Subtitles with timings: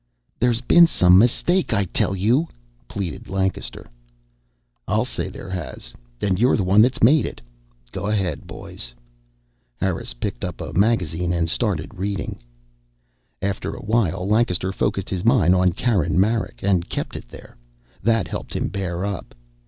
[0.39, 2.47] "There's been some mistake, I tell you,"
[2.87, 3.85] pleaded Lancaster.
[4.87, 5.93] "I'll say there has.
[6.23, 7.39] And you're the one that's made it.
[7.91, 8.95] Go ahead, boys."
[9.79, 12.39] Harris picked up a magazine and started reading.
[13.43, 17.55] After awhile, Lancaster focused his mind on Karen Marek and kept it there.
[18.01, 19.35] That helped him bear up.